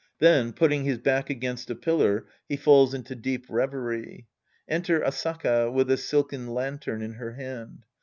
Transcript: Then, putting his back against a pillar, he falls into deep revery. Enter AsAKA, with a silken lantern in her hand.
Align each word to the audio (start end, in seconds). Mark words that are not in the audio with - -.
Then, 0.17 0.51
putting 0.51 0.83
his 0.83 0.97
back 0.97 1.29
against 1.29 1.69
a 1.69 1.75
pillar, 1.75 2.25
he 2.49 2.57
falls 2.57 2.95
into 2.95 3.13
deep 3.13 3.45
revery. 3.47 4.25
Enter 4.67 4.99
AsAKA, 5.01 5.71
with 5.71 5.91
a 5.91 5.97
silken 5.97 6.47
lantern 6.55 7.03
in 7.03 7.13
her 7.13 7.33
hand. 7.33 7.85